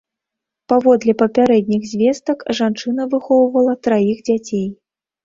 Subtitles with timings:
[0.71, 4.65] Паводле папярэдніх звестак, жанчына выхоўвала траіх дзяцей.